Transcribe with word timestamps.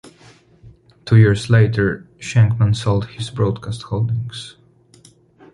Two 1.05 1.17
years 1.17 1.51
later, 1.51 2.07
Shenkman 2.17 2.75
sold 2.75 3.05
his 3.09 3.29
broadcast 3.29 3.83
holdings. 3.83 4.57